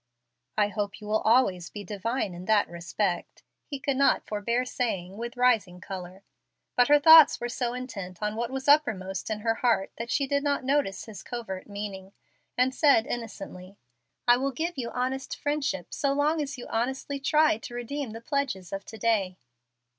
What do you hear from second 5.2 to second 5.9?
rising